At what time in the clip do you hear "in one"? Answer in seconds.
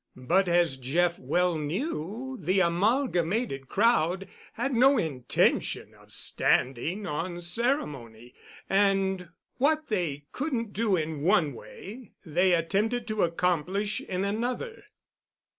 10.95-11.53